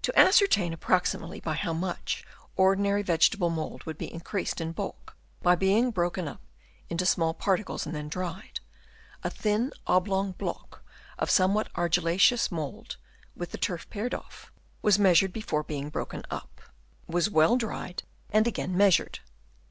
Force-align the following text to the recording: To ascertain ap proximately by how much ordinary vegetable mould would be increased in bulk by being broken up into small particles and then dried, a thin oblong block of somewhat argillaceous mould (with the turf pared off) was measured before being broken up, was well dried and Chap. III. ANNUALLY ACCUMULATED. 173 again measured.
To 0.00 0.18
ascertain 0.18 0.72
ap 0.72 0.80
proximately 0.80 1.40
by 1.40 1.52
how 1.52 1.74
much 1.74 2.24
ordinary 2.56 3.02
vegetable 3.02 3.50
mould 3.50 3.84
would 3.84 3.98
be 3.98 4.10
increased 4.10 4.62
in 4.62 4.72
bulk 4.72 5.14
by 5.42 5.56
being 5.56 5.90
broken 5.90 6.26
up 6.26 6.40
into 6.88 7.04
small 7.04 7.34
particles 7.34 7.84
and 7.84 7.94
then 7.94 8.08
dried, 8.08 8.60
a 9.22 9.28
thin 9.28 9.72
oblong 9.86 10.32
block 10.32 10.82
of 11.18 11.28
somewhat 11.28 11.68
argillaceous 11.74 12.50
mould 12.50 12.96
(with 13.36 13.50
the 13.50 13.58
turf 13.58 13.90
pared 13.90 14.14
off) 14.14 14.50
was 14.80 14.98
measured 14.98 15.34
before 15.34 15.62
being 15.62 15.90
broken 15.90 16.22
up, 16.30 16.62
was 17.06 17.28
well 17.28 17.58
dried 17.58 18.04
and 18.30 18.46
Chap. 18.46 18.56
III. 18.58 18.64
ANNUALLY 18.64 18.64
ACCUMULATED. 18.64 18.64
173 18.64 18.64
again 18.64 18.76
measured. 18.78 19.18